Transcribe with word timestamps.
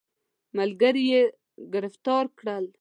ملګري 0.57 1.03
یې 1.11 1.21
ګرفتار 1.73 2.25
کړ. 2.37 2.61